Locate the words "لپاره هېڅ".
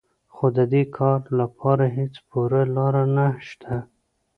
1.39-2.13